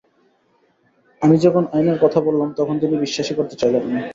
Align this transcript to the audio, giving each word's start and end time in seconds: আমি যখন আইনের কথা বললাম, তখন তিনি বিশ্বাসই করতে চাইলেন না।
আমি 1.21 1.35
যখন 1.37 1.63
আইনের 1.73 1.97
কথা 2.03 2.19
বললাম, 2.21 2.49
তখন 2.57 2.75
তিনি 2.81 2.95
বিশ্বাসই 2.97 3.35
করতে 3.35 3.55
চাইলেন 3.55 3.83
না। 3.87 3.99